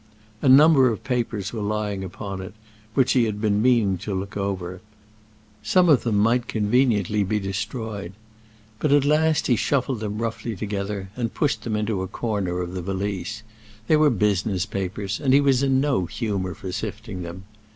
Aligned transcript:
A 0.41 0.49
number 0.49 0.89
of 0.89 1.03
papers 1.03 1.53
were 1.53 1.61
lying 1.61 2.03
upon 2.03 2.41
it, 2.41 2.55
which 2.95 3.11
he 3.11 3.25
had 3.25 3.39
been 3.39 3.61
meaning 3.61 3.99
to 3.99 4.15
look 4.15 4.35
over; 4.35 4.81
some 5.61 5.89
of 5.89 6.01
them 6.01 6.17
might 6.17 6.47
conveniently 6.47 7.23
be 7.23 7.39
destroyed. 7.39 8.13
But 8.79 8.91
at 8.91 9.05
last 9.05 9.45
he 9.45 9.55
shuffled 9.55 9.99
them 9.99 10.17
roughly 10.17 10.55
together, 10.55 11.11
and 11.15 11.31
pushed 11.35 11.61
them 11.63 11.75
into 11.75 12.01
a 12.01 12.07
corner 12.07 12.61
of 12.61 12.73
the 12.73 12.81
valise; 12.81 13.43
they 13.85 13.95
were 13.95 14.09
business 14.09 14.65
papers, 14.65 15.19
and 15.19 15.35
he 15.35 15.39
was 15.39 15.61
in 15.61 15.79
no 15.79 16.07
humor 16.07 16.55
for 16.55 16.71
sifting 16.71 17.21
them. 17.21 17.43